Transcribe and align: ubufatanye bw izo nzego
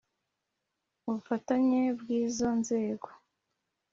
ubufatanye 1.07 1.81
bw 1.99 2.07
izo 2.21 2.49
nzego 2.59 3.07